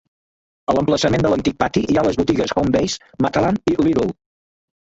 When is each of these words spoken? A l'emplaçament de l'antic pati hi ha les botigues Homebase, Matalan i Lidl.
A 0.71 0.75
l'emplaçament 0.77 1.25
de 1.25 1.31
l'antic 1.33 1.59
pati 1.63 1.83
hi 1.85 1.97
ha 2.01 2.05
les 2.07 2.19
botigues 2.21 2.57
Homebase, 2.63 3.13
Matalan 3.27 3.63
i 3.75 3.75
Lidl. 3.85 4.15